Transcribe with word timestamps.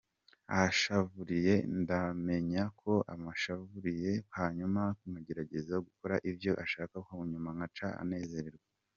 Anshavuriye 0.59 1.53
ndamenya 1.81 2.63
ko 2.81 2.93
anshavuriye, 3.13 4.11
hanyuma 4.37 4.81
nkagerageza 5.09 5.75
gukora 5.85 6.15
ivyo 6.29 6.51
ashaka 6.63 6.95
hanyuma 7.09 7.49
agaca 7.53 7.87
anezerwa. 8.03 8.63